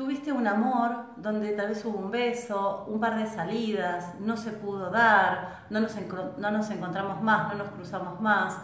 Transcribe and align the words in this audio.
tuviste 0.00 0.32
un 0.32 0.46
amor 0.46 1.12
donde 1.18 1.52
tal 1.52 1.68
vez 1.68 1.84
hubo 1.84 1.98
un 1.98 2.10
beso, 2.10 2.86
un 2.88 2.98
par 2.98 3.18
de 3.18 3.26
salidas, 3.26 4.18
no 4.18 4.34
se 4.34 4.50
pudo 4.50 4.88
dar, 4.88 5.66
no 5.68 5.78
nos, 5.78 5.94
no 6.38 6.50
nos 6.50 6.70
encontramos 6.70 7.20
más, 7.20 7.52
no 7.52 7.64
nos 7.64 7.68
cruzamos 7.72 8.18
más, 8.18 8.56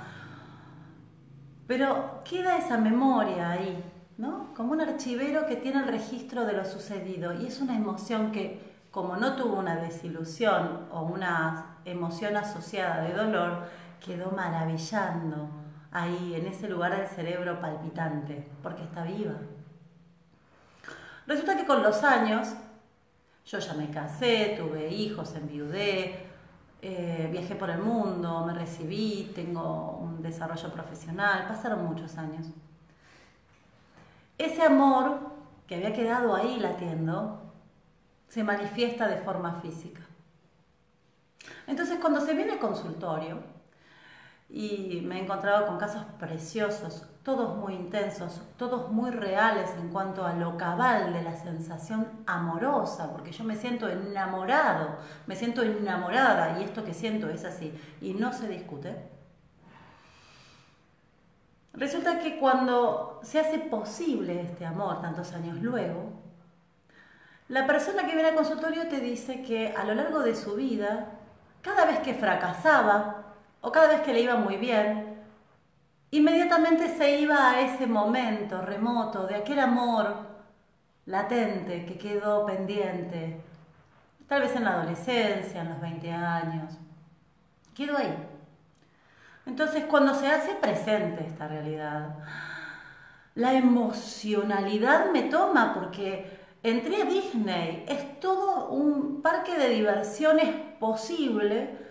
pero 1.66 2.22
queda 2.24 2.56
esa 2.56 2.78
memoria 2.78 3.50
ahí, 3.50 3.84
¿no? 4.16 4.54
Como 4.56 4.72
un 4.72 4.80
archivero 4.80 5.44
que 5.44 5.56
tiene 5.56 5.80
el 5.80 5.88
registro 5.88 6.46
de 6.46 6.54
lo 6.54 6.64
sucedido 6.64 7.34
y 7.34 7.44
es 7.44 7.60
una 7.60 7.76
emoción 7.76 8.32
que, 8.32 8.86
como 8.90 9.16
no 9.16 9.36
tuvo 9.36 9.58
una 9.58 9.76
desilusión 9.76 10.86
o 10.90 11.02
una 11.02 11.80
emoción 11.84 12.34
asociada 12.38 13.02
de 13.02 13.12
dolor, 13.12 13.64
quedó 14.00 14.30
maravillando 14.30 15.50
ahí, 15.92 16.32
en 16.34 16.46
ese 16.46 16.66
lugar 16.66 16.96
del 16.96 17.08
cerebro 17.08 17.60
palpitante, 17.60 18.48
porque 18.62 18.84
está 18.84 19.02
viva. 19.02 19.34
Resulta 21.26 21.56
que 21.56 21.66
con 21.66 21.82
los 21.82 22.04
años, 22.04 22.54
yo 23.46 23.58
ya 23.58 23.74
me 23.74 23.90
casé, 23.90 24.56
tuve 24.58 24.88
hijos, 24.88 25.34
enviudé, 25.34 26.26
eh, 26.82 27.28
viajé 27.32 27.56
por 27.56 27.70
el 27.70 27.78
mundo, 27.78 28.44
me 28.46 28.54
recibí, 28.54 29.32
tengo 29.34 29.98
un 30.00 30.22
desarrollo 30.22 30.72
profesional, 30.72 31.46
pasaron 31.48 31.84
muchos 31.84 32.16
años. 32.16 32.46
Ese 34.38 34.62
amor 34.62 35.18
que 35.66 35.76
había 35.76 35.92
quedado 35.92 36.34
ahí 36.34 36.58
latiendo 36.60 37.42
se 38.28 38.44
manifiesta 38.44 39.08
de 39.08 39.16
forma 39.16 39.60
física. 39.60 40.02
Entonces 41.66 41.98
cuando 42.00 42.20
se 42.20 42.34
viene 42.34 42.52
al 42.52 42.58
consultorio, 42.58 43.55
y 44.48 45.02
me 45.04 45.18
he 45.18 45.22
encontrado 45.22 45.66
con 45.66 45.78
casos 45.78 46.04
preciosos, 46.18 47.06
todos 47.24 47.56
muy 47.56 47.74
intensos, 47.74 48.40
todos 48.56 48.92
muy 48.92 49.10
reales 49.10 49.70
en 49.78 49.88
cuanto 49.88 50.24
a 50.24 50.34
lo 50.34 50.56
cabal 50.56 51.12
de 51.12 51.22
la 51.22 51.34
sensación 51.34 52.08
amorosa, 52.26 53.10
porque 53.10 53.32
yo 53.32 53.42
me 53.42 53.56
siento 53.56 53.88
enamorado, 53.88 54.96
me 55.26 55.34
siento 55.34 55.62
enamorada 55.62 56.60
y 56.60 56.64
esto 56.64 56.84
que 56.84 56.94
siento 56.94 57.28
es 57.28 57.44
así 57.44 57.72
y 58.00 58.14
no 58.14 58.32
se 58.32 58.48
discute. 58.48 58.94
Resulta 61.72 62.20
que 62.20 62.38
cuando 62.38 63.20
se 63.22 63.40
hace 63.40 63.58
posible 63.58 64.40
este 64.40 64.64
amor 64.64 65.02
tantos 65.02 65.32
años 65.32 65.60
luego, 65.60 66.12
la 67.48 67.66
persona 67.66 68.06
que 68.06 68.14
viene 68.14 68.30
al 68.30 68.34
consultorio 68.34 68.88
te 68.88 69.00
dice 69.00 69.42
que 69.42 69.74
a 69.76 69.84
lo 69.84 69.94
largo 69.94 70.20
de 70.20 70.34
su 70.34 70.54
vida, 70.54 71.18
cada 71.60 71.84
vez 71.84 71.98
que 71.98 72.14
fracasaba, 72.14 73.25
o 73.66 73.72
cada 73.72 73.88
vez 73.88 74.02
que 74.02 74.12
le 74.12 74.20
iba 74.20 74.36
muy 74.36 74.58
bien, 74.58 75.16
inmediatamente 76.12 76.86
se 76.96 77.18
iba 77.18 77.50
a 77.50 77.60
ese 77.62 77.88
momento 77.88 78.62
remoto 78.62 79.26
de 79.26 79.34
aquel 79.34 79.58
amor 79.58 80.18
latente 81.04 81.84
que 81.84 81.98
quedó 81.98 82.46
pendiente, 82.46 83.40
tal 84.28 84.42
vez 84.42 84.54
en 84.54 84.62
la 84.62 84.74
adolescencia, 84.74 85.62
en 85.62 85.70
los 85.70 85.80
20 85.80 86.12
años, 86.12 86.78
quedó 87.74 87.98
ahí. 87.98 88.16
Entonces, 89.46 89.86
cuando 89.86 90.14
se 90.14 90.28
hace 90.28 90.54
presente 90.54 91.26
esta 91.26 91.48
realidad, 91.48 92.18
la 93.34 93.52
emocionalidad 93.54 95.10
me 95.10 95.22
toma 95.22 95.74
porque 95.74 96.38
entré 96.62 97.02
a 97.02 97.04
Disney, 97.04 97.84
es 97.88 98.20
todo 98.20 98.68
un 98.68 99.22
parque 99.22 99.58
de 99.58 99.70
diversiones 99.70 100.54
posible 100.78 101.84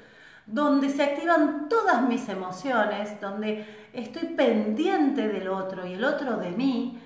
donde 0.45 0.89
se 0.89 1.03
activan 1.03 1.67
todas 1.69 2.03
mis 2.03 2.27
emociones, 2.29 3.19
donde 3.19 3.89
estoy 3.93 4.29
pendiente 4.29 5.27
del 5.27 5.47
otro 5.47 5.85
y 5.85 5.93
el 5.93 6.03
otro 6.03 6.37
de 6.37 6.51
mí, 6.51 7.01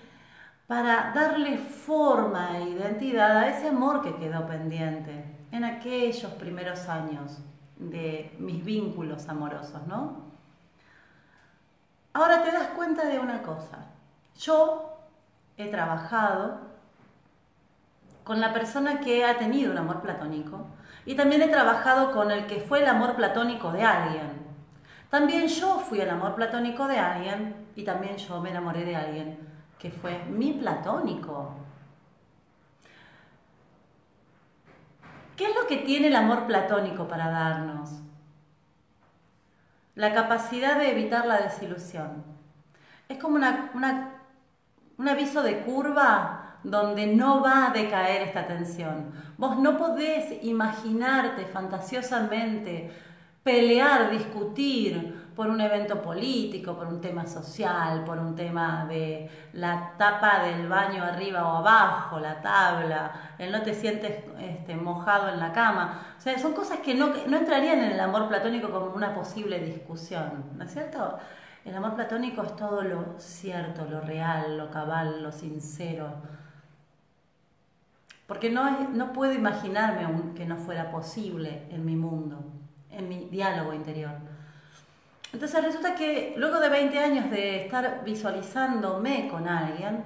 para 0.67 1.11
darle 1.13 1.57
forma 1.57 2.57
e 2.57 2.69
identidad 2.69 3.37
a 3.37 3.49
ese 3.49 3.69
amor 3.69 4.01
que 4.03 4.15
quedó 4.15 4.45
pendiente 4.45 5.25
en 5.51 5.63
aquellos 5.63 6.31
primeros 6.33 6.87
años 6.87 7.39
de 7.77 8.35
mis 8.37 8.63
vínculos 8.63 9.27
amorosos, 9.29 9.87
¿no? 9.87 10.29
Ahora 12.13 12.43
te 12.43 12.51
das 12.51 12.67
cuenta 12.75 13.05
de 13.05 13.19
una 13.19 13.41
cosa. 13.41 13.87
Yo 14.37 14.97
he 15.57 15.69
trabajado 15.69 16.59
con 18.29 18.39
la 18.39 18.53
persona 18.53 18.99
que 18.99 19.25
ha 19.25 19.39
tenido 19.39 19.71
un 19.71 19.79
amor 19.79 20.01
platónico 20.01 20.67
y 21.03 21.15
también 21.15 21.41
he 21.41 21.47
trabajado 21.47 22.11
con 22.11 22.29
el 22.29 22.45
que 22.45 22.59
fue 22.59 22.83
el 22.83 22.87
amor 22.87 23.15
platónico 23.15 23.71
de 23.71 23.81
alguien. 23.81 24.29
También 25.09 25.47
yo 25.47 25.79
fui 25.79 25.99
el 25.99 26.11
amor 26.11 26.35
platónico 26.35 26.87
de 26.87 26.99
alguien 26.99 27.55
y 27.75 27.83
también 27.83 28.17
yo 28.17 28.39
me 28.39 28.51
enamoré 28.51 28.85
de 28.85 28.95
alguien 28.95 29.39
que 29.79 29.89
fue 29.89 30.25
mi 30.25 30.53
platónico. 30.53 31.55
¿Qué 35.35 35.45
es 35.45 35.55
lo 35.55 35.65
que 35.65 35.77
tiene 35.77 36.09
el 36.09 36.15
amor 36.15 36.45
platónico 36.45 37.07
para 37.07 37.31
darnos? 37.31 37.89
La 39.95 40.13
capacidad 40.13 40.77
de 40.77 40.91
evitar 40.91 41.25
la 41.25 41.41
desilusión. 41.41 42.23
Es 43.07 43.17
como 43.17 43.37
un 44.99 45.07
aviso 45.07 45.41
de 45.41 45.61
curva 45.61 46.57
donde 46.61 47.07
no 47.07 47.41
va 47.41 47.67
a 47.67 47.69
decaer 47.71 48.21
esta 48.21 48.45
tensión. 48.45 49.13
Vos 49.37 49.57
no 49.57 49.77
podés 49.77 50.43
imaginarte 50.43 51.45
fantasiosamente 51.45 52.91
pelear, 53.41 54.11
discutir 54.11 55.31
por 55.37 55.49
un 55.49 55.61
evento 55.61 56.01
político, 56.01 56.75
por 56.75 56.87
un 56.87 56.99
tema 56.99 57.25
social, 57.25 58.03
por 58.03 58.19
un 58.19 58.35
tema 58.35 58.85
de 58.89 59.29
la 59.53 59.93
tapa 59.97 60.43
del 60.43 60.67
baño 60.67 61.01
arriba 61.01 61.47
o 61.47 61.57
abajo, 61.57 62.19
la 62.19 62.41
tabla, 62.41 63.35
el 63.37 63.53
no 63.53 63.61
te 63.61 63.73
sientes 63.73 64.25
este, 64.41 64.75
mojado 64.75 65.29
en 65.29 65.39
la 65.39 65.53
cama. 65.53 66.01
O 66.17 66.21
sea, 66.21 66.37
son 66.37 66.51
cosas 66.51 66.79
que 66.79 66.93
no, 66.93 67.13
no 67.25 67.37
entrarían 67.37 67.79
en 67.79 67.91
el 67.93 67.99
amor 68.01 68.27
platónico 68.27 68.69
como 68.69 68.87
una 68.87 69.15
posible 69.15 69.59
discusión, 69.59 70.43
¿no 70.57 70.65
es 70.65 70.73
cierto? 70.73 71.17
El 71.65 71.75
amor 71.75 71.95
platónico 71.95 72.43
es 72.43 72.55
todo 72.55 72.81
lo 72.83 73.19
cierto, 73.19 73.85
lo 73.85 74.01
real, 74.01 74.57
lo 74.57 74.71
cabal, 74.71 75.21
lo 75.21 75.31
sincero, 75.31 76.13
porque 78.27 78.49
no, 78.49 78.89
no 78.89 79.11
puedo 79.11 79.33
imaginarme 79.33 80.33
que 80.35 80.45
no 80.45 80.55
fuera 80.57 80.91
posible 80.91 81.67
en 81.71 81.83
mi 81.83 81.95
mundo, 81.95 82.43
en 82.91 83.09
mi 83.09 83.25
diálogo 83.25 83.73
interior. 83.73 84.11
Entonces 85.33 85.63
resulta 85.63 85.95
que 85.95 86.33
luego 86.37 86.59
de 86.59 86.69
20 86.69 86.99
años 86.99 87.29
de 87.31 87.65
estar 87.65 88.03
visualizándome 88.03 89.27
con 89.29 89.47
alguien, 89.47 90.05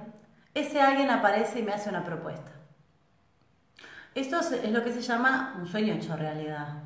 ese 0.54 0.80
alguien 0.80 1.10
aparece 1.10 1.60
y 1.60 1.62
me 1.62 1.72
hace 1.72 1.90
una 1.90 2.04
propuesta. 2.04 2.50
Esto 4.14 4.38
es 4.38 4.70
lo 4.70 4.84
que 4.84 4.92
se 4.92 5.02
llama 5.02 5.56
un 5.58 5.66
sueño 5.66 5.94
hecho 5.94 6.16
realidad. 6.16 6.82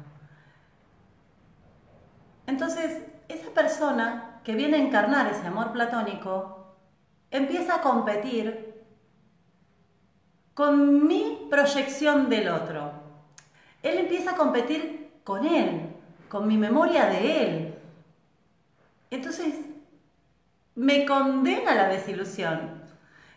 Entonces, 2.47 3.03
esa 3.29 3.51
persona 3.51 4.41
que 4.45 4.55
viene 4.55 4.77
a 4.77 4.81
encarnar 4.81 5.31
ese 5.31 5.47
amor 5.47 5.73
platónico 5.73 6.77
empieza 7.31 7.77
a 7.77 7.81
competir 7.83 8.75
con 10.55 11.07
mi 11.07 11.47
proyección 11.51 12.29
del 12.29 12.49
otro. 12.49 12.91
Él 13.83 13.99
empieza 13.99 14.33
a 14.33 14.37
competir 14.37 15.21
con 15.23 15.47
él, 15.47 15.95
con 16.29 16.49
mi 16.49 16.57
memoria 16.57 17.07
de 17.07 17.43
él. 17.45 17.75
Entonces, 19.11 19.55
me 20.75 21.07
condena 21.07 21.75
la 21.75 21.89
desilusión. 21.89 22.83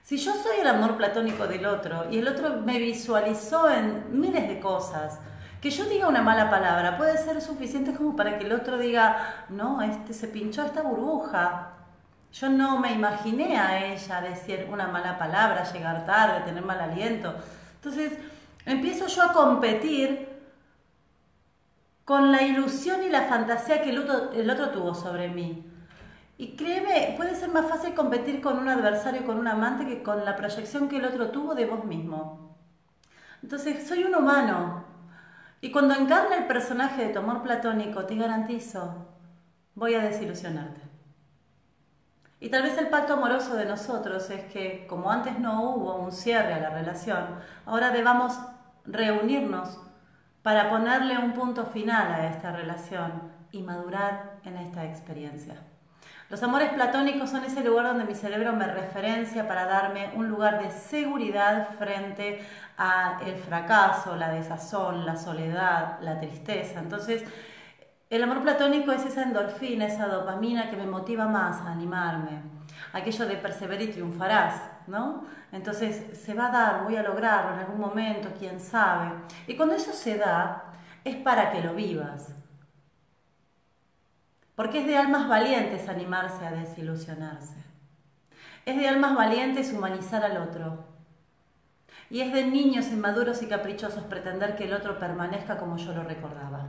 Si 0.03 0.17
yo 0.17 0.33
soy 0.33 0.57
el 0.61 0.67
amor 0.67 0.97
platónico 0.97 1.47
del 1.47 1.65
otro 1.65 2.09
y 2.09 2.17
el 2.17 2.27
otro 2.27 2.61
me 2.61 2.79
visualizó 2.79 3.69
en 3.69 4.19
miles 4.19 4.47
de 4.47 4.59
cosas, 4.59 5.19
que 5.61 5.69
yo 5.69 5.85
diga 5.85 6.07
una 6.07 6.23
mala 6.23 6.49
palabra 6.49 6.97
puede 6.97 7.17
ser 7.17 7.39
suficiente 7.39 7.93
como 7.93 8.15
para 8.15 8.39
que 8.39 8.45
el 8.45 8.53
otro 8.53 8.79
diga, 8.79 9.45
no, 9.49 9.81
este 9.81 10.13
se 10.13 10.27
pinchó 10.27 10.65
esta 10.65 10.81
burbuja, 10.81 11.73
yo 12.33 12.49
no 12.49 12.79
me 12.79 12.93
imaginé 12.93 13.57
a 13.57 13.85
ella 13.85 14.21
decir 14.21 14.67
una 14.71 14.87
mala 14.87 15.19
palabra, 15.19 15.71
llegar 15.71 16.05
tarde, 16.05 16.45
tener 16.45 16.63
mal 16.63 16.79
aliento. 16.79 17.35
Entonces, 17.75 18.13
empiezo 18.65 19.07
yo 19.07 19.23
a 19.23 19.33
competir 19.33 20.29
con 22.05 22.31
la 22.31 22.41
ilusión 22.41 23.03
y 23.03 23.09
la 23.09 23.23
fantasía 23.23 23.81
que 23.81 23.89
el 23.89 23.99
otro, 23.99 24.31
el 24.31 24.49
otro 24.49 24.69
tuvo 24.69 24.95
sobre 24.95 25.29
mí. 25.29 25.65
Y 26.37 26.55
créeme, 26.55 27.13
puede 27.17 27.35
ser 27.35 27.49
más 27.49 27.67
fácil 27.67 27.93
competir 27.93 28.41
con 28.41 28.57
un 28.57 28.67
adversario, 28.67 29.25
con 29.25 29.37
un 29.37 29.47
amante, 29.47 29.85
que 29.85 30.01
con 30.01 30.25
la 30.25 30.35
proyección 30.35 30.89
que 30.89 30.97
el 30.97 31.05
otro 31.05 31.29
tuvo 31.29 31.53
de 31.53 31.65
vos 31.65 31.83
mismo. 31.83 32.55
Entonces, 33.43 33.87
soy 33.87 34.05
un 34.05 34.15
humano. 34.15 34.90
Y 35.61 35.71
cuando 35.71 35.93
encarna 35.93 36.37
el 36.37 36.47
personaje 36.47 37.05
de 37.05 37.13
tu 37.13 37.19
amor 37.19 37.43
platónico, 37.43 38.05
te 38.05 38.15
garantizo, 38.15 39.05
voy 39.75 39.93
a 39.93 40.01
desilusionarte. 40.01 40.81
Y 42.39 42.49
tal 42.49 42.63
vez 42.63 42.75
el 42.79 42.87
pacto 42.87 43.13
amoroso 43.13 43.55
de 43.55 43.67
nosotros 43.67 44.27
es 44.31 44.43
que 44.51 44.87
como 44.87 45.11
antes 45.11 45.37
no 45.37 45.61
hubo 45.61 45.95
un 45.97 46.11
cierre 46.11 46.55
a 46.55 46.59
la 46.59 46.71
relación, 46.71 47.35
ahora 47.67 47.91
debamos 47.91 48.39
reunirnos 48.85 49.79
para 50.41 50.71
ponerle 50.71 51.19
un 51.19 51.33
punto 51.33 51.67
final 51.67 52.11
a 52.11 52.27
esta 52.27 52.51
relación 52.51 53.31
y 53.51 53.61
madurar 53.61 54.39
en 54.43 54.57
esta 54.57 54.85
experiencia. 54.85 55.55
Los 56.31 56.41
amores 56.43 56.69
platónicos 56.69 57.29
son 57.29 57.43
ese 57.43 57.61
lugar 57.61 57.87
donde 57.87 58.05
mi 58.05 58.15
cerebro 58.15 58.53
me 58.53 58.65
referencia 58.65 59.49
para 59.49 59.65
darme 59.65 60.13
un 60.15 60.29
lugar 60.29 60.63
de 60.63 60.71
seguridad 60.71 61.75
frente 61.77 62.39
al 62.77 63.35
fracaso, 63.35 64.15
la 64.15 64.29
desazón, 64.29 65.05
la 65.05 65.17
soledad, 65.17 65.99
la 65.99 66.21
tristeza. 66.21 66.79
Entonces, 66.79 67.25
el 68.09 68.23
amor 68.23 68.43
platónico 68.43 68.93
es 68.93 69.05
esa 69.05 69.23
endorfina, 69.23 69.85
esa 69.85 70.07
dopamina 70.07 70.69
que 70.69 70.77
me 70.77 70.87
motiva 70.87 71.27
más 71.27 71.59
a 71.59 71.73
animarme. 71.73 72.41
Aquello 72.93 73.25
de 73.25 73.35
perseverar 73.35 73.81
y 73.81 73.91
triunfarás, 73.91 74.55
¿no? 74.87 75.25
Entonces 75.51 76.17
se 76.17 76.33
va 76.33 76.47
a 76.47 76.51
dar, 76.51 76.83
voy 76.85 76.95
a 76.95 77.03
lograrlo 77.03 77.55
en 77.55 77.59
algún 77.59 77.81
momento, 77.81 78.29
quién 78.39 78.61
sabe. 78.61 79.11
Y 79.47 79.57
cuando 79.57 79.75
eso 79.75 79.91
se 79.91 80.17
da, 80.17 80.63
es 81.03 81.17
para 81.17 81.51
que 81.51 81.61
lo 81.61 81.73
vivas. 81.73 82.33
Porque 84.61 84.81
es 84.81 84.85
de 84.85 84.95
almas 84.95 85.27
valientes 85.27 85.89
animarse 85.89 86.45
a 86.45 86.51
desilusionarse. 86.51 87.55
Es 88.63 88.77
de 88.77 88.87
almas 88.87 89.15
valientes 89.15 89.73
humanizar 89.73 90.23
al 90.23 90.37
otro. 90.37 90.85
Y 92.11 92.21
es 92.21 92.31
de 92.31 92.45
niños 92.45 92.89
inmaduros 92.89 93.41
y 93.41 93.47
caprichosos 93.47 94.03
pretender 94.03 94.55
que 94.55 94.65
el 94.65 94.73
otro 94.73 94.99
permanezca 94.99 95.57
como 95.57 95.77
yo 95.77 95.93
lo 95.93 96.03
recordaba. 96.03 96.67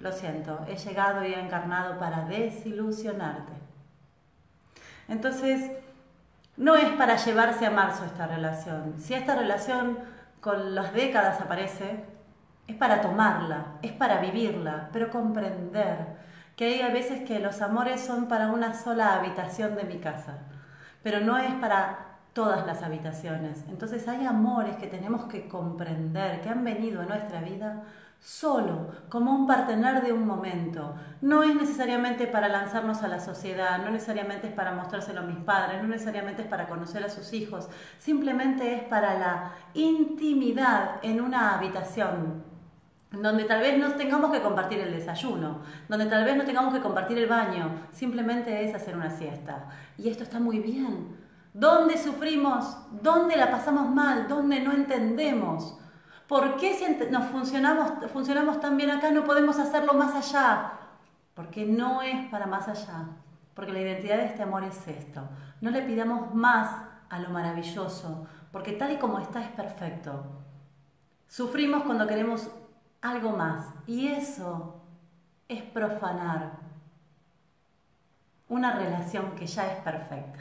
Lo 0.00 0.10
siento, 0.10 0.66
he 0.66 0.74
llegado 0.74 1.24
y 1.24 1.32
he 1.32 1.38
encarnado 1.38 1.96
para 2.00 2.24
desilusionarte. 2.24 3.52
Entonces, 5.06 5.70
no 6.56 6.74
es 6.74 6.88
para 6.88 7.18
llevarse 7.18 7.66
a 7.66 7.70
marzo 7.70 8.04
esta 8.04 8.26
relación. 8.26 8.94
Si 8.98 9.14
esta 9.14 9.36
relación 9.36 9.96
con 10.40 10.74
las 10.74 10.92
décadas 10.92 11.40
aparece, 11.40 12.02
es 12.66 12.74
para 12.74 13.00
tomarla, 13.00 13.78
es 13.82 13.92
para 13.92 14.18
vivirla, 14.18 14.88
pero 14.92 15.08
comprender 15.08 16.18
que 16.58 16.64
hay 16.64 16.80
a 16.80 16.88
veces 16.88 17.22
que 17.22 17.38
los 17.38 17.62
amores 17.62 18.00
son 18.00 18.26
para 18.26 18.50
una 18.50 18.74
sola 18.74 19.14
habitación 19.14 19.76
de 19.76 19.84
mi 19.84 19.98
casa, 19.98 20.38
pero 21.04 21.20
no 21.20 21.38
es 21.38 21.54
para 21.54 22.16
todas 22.32 22.66
las 22.66 22.82
habitaciones. 22.82 23.64
Entonces 23.68 24.08
hay 24.08 24.26
amores 24.26 24.74
que 24.74 24.88
tenemos 24.88 25.26
que 25.26 25.46
comprender, 25.46 26.40
que 26.40 26.48
han 26.48 26.64
venido 26.64 27.00
a 27.00 27.04
nuestra 27.04 27.42
vida 27.42 27.84
solo, 28.18 28.88
como 29.08 29.32
un 29.36 29.46
partener 29.46 30.02
de 30.02 30.12
un 30.12 30.26
momento. 30.26 30.96
No 31.20 31.44
es 31.44 31.54
necesariamente 31.54 32.26
para 32.26 32.48
lanzarnos 32.48 33.04
a 33.04 33.08
la 33.08 33.20
sociedad, 33.20 33.78
no 33.78 33.90
necesariamente 33.92 34.48
es 34.48 34.52
para 34.52 34.72
mostrárselo 34.72 35.20
a 35.20 35.26
mis 35.26 35.38
padres, 35.38 35.80
no 35.80 35.86
necesariamente 35.86 36.42
es 36.42 36.48
para 36.48 36.66
conocer 36.66 37.04
a 37.04 37.08
sus 37.08 37.32
hijos, 37.34 37.68
simplemente 38.00 38.74
es 38.74 38.82
para 38.82 39.16
la 39.16 39.52
intimidad 39.74 40.96
en 41.02 41.20
una 41.20 41.56
habitación 41.56 42.57
donde 43.10 43.44
tal 43.44 43.60
vez 43.60 43.78
no 43.78 43.92
tengamos 43.94 44.30
que 44.30 44.42
compartir 44.42 44.80
el 44.80 44.92
desayuno, 44.92 45.62
donde 45.88 46.06
tal 46.06 46.24
vez 46.24 46.36
no 46.36 46.44
tengamos 46.44 46.74
que 46.74 46.80
compartir 46.80 47.18
el 47.18 47.26
baño, 47.26 47.70
simplemente 47.90 48.64
es 48.64 48.74
hacer 48.74 48.96
una 48.96 49.10
siesta. 49.10 49.68
Y 49.96 50.08
esto 50.08 50.24
está 50.24 50.38
muy 50.38 50.58
bien. 50.58 51.16
¿Dónde 51.54 51.96
sufrimos? 51.96 52.76
¿Dónde 53.02 53.36
la 53.36 53.50
pasamos 53.50 53.88
mal? 53.90 54.28
¿Dónde 54.28 54.60
no 54.60 54.72
entendemos? 54.72 55.78
¿Por 56.26 56.56
qué 56.56 56.74
si 56.74 56.84
nos 57.10 57.24
funcionamos, 57.26 57.90
funcionamos 58.12 58.60
tan 58.60 58.76
bien 58.76 58.90
acá 58.90 59.10
no 59.10 59.24
podemos 59.24 59.58
hacerlo 59.58 59.94
más 59.94 60.14
allá? 60.14 60.72
Porque 61.34 61.64
no 61.64 62.02
es 62.02 62.28
para 62.28 62.46
más 62.46 62.68
allá. 62.68 63.06
Porque 63.54 63.72
la 63.72 63.80
identidad 63.80 64.18
de 64.18 64.26
este 64.26 64.42
amor 64.42 64.62
es 64.64 64.86
esto. 64.86 65.22
No 65.62 65.70
le 65.70 65.82
pidamos 65.82 66.34
más 66.34 66.82
a 67.08 67.18
lo 67.18 67.30
maravilloso, 67.30 68.26
porque 68.52 68.72
tal 68.72 68.92
y 68.92 68.96
como 68.96 69.18
está 69.18 69.42
es 69.42 69.48
perfecto. 69.48 70.26
Sufrimos 71.26 71.82
cuando 71.84 72.06
queremos 72.06 72.50
algo 73.00 73.30
más. 73.30 73.66
Y 73.86 74.08
eso 74.08 74.82
es 75.48 75.62
profanar 75.62 76.58
una 78.48 78.72
relación 78.72 79.32
que 79.32 79.46
ya 79.46 79.72
es 79.72 79.80
perfecta. 79.80 80.40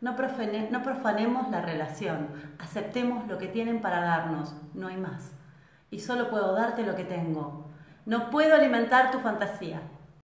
No, 0.00 0.14
profanemos 0.14 1.50
la 1.50 1.60
relación, 1.60 2.28
aceptemos 2.58 3.26
lo 3.26 3.38
que 3.38 3.48
tienen 3.48 3.80
para 3.80 4.00
darnos, 4.00 4.54
no 4.74 4.86
hay 4.86 4.96
más. 4.96 5.32
Y 5.90 6.00
solo 6.00 6.30
puedo 6.30 6.54
darte 6.54 6.84
lo 6.84 6.94
que 6.94 7.04
tengo. 7.04 7.66
No 8.06 8.30
puedo 8.30 8.54
alimentar 8.54 9.10
tu 9.10 9.18
fantasía, 9.18 9.82